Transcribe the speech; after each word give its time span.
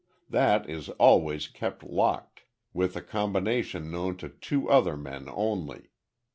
That 0.31 0.67
is 0.67 0.89
always 0.97 1.47
kept 1.47 1.83
locked, 1.83 2.41
with 2.73 2.95
a 2.95 3.03
combination 3.03 3.91
known 3.91 4.17
to 4.17 4.29
two 4.29 4.67
other 4.67 4.97
men 4.97 5.29
only. 5.31 5.91